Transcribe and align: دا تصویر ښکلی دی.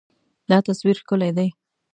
دا 0.49 0.57
تصویر 0.67 0.95
ښکلی 1.01 1.31
دی. 1.37 1.47